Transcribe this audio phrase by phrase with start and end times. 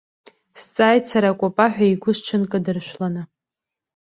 [0.61, 3.21] Сҵааит сара акәапаҳәа игәы сҽынкыдыршәланы.